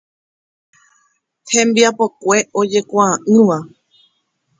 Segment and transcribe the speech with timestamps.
[1.51, 3.57] Hembiapokue ojekuaa'ỹva.